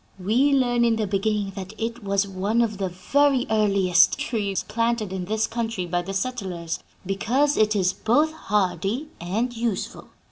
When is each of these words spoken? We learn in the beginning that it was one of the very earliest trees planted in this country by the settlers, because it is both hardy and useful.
We 0.19 0.51
learn 0.51 0.83
in 0.83 0.95
the 0.95 1.05
beginning 1.05 1.51
that 1.55 1.73
it 1.77 2.03
was 2.03 2.27
one 2.27 2.63
of 2.63 2.79
the 2.79 2.89
very 2.89 3.45
earliest 3.51 4.17
trees 4.17 4.63
planted 4.63 5.13
in 5.13 5.25
this 5.25 5.45
country 5.45 5.85
by 5.85 6.01
the 6.01 6.11
settlers, 6.15 6.79
because 7.05 7.55
it 7.55 7.75
is 7.75 7.93
both 7.93 8.31
hardy 8.33 9.09
and 9.21 9.55
useful. 9.55 10.07